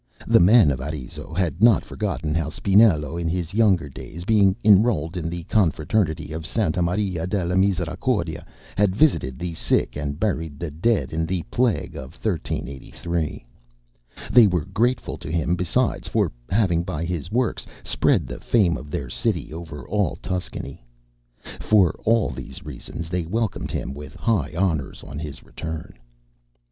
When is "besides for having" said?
15.55-16.81